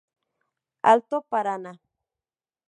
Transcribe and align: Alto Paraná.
Alto 0.91 1.15
Paraná. 1.31 1.73